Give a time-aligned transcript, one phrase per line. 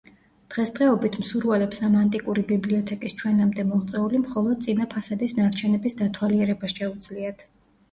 [0.51, 7.49] დღესდღეობით მსურველებს ამ ანტიკური ბიბლიოთეკის ჩვენამდე მოღწეული მხოლოდ წინა ფასადის ნარჩენების დათვალიერება შეუძლიათ.